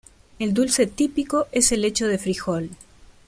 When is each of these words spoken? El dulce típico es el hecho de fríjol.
El 0.39 0.55
dulce 0.55 0.87
típico 0.87 1.45
es 1.51 1.71
el 1.71 1.85
hecho 1.85 2.07
de 2.07 2.17
fríjol. 2.17 2.71